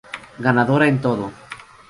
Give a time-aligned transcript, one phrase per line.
[0.45, 1.27] Ganadora En Todo